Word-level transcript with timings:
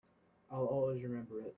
I'll 0.51 0.65
always 0.65 1.03
remember 1.03 1.39
it. 1.39 1.47